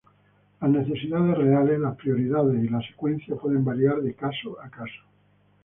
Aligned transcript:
Las 0.59 0.71
necesidades 0.71 1.37
reales, 1.37 1.79
las 1.79 1.95
prioridades 1.95 2.57
y 2.63 2.69
la 2.69 2.81
secuencia 2.81 3.35
pueden 3.35 3.63
variar 3.63 4.01
de 4.01 4.15
caso 4.15 4.59
a 4.59 4.67
caso. 4.67 5.03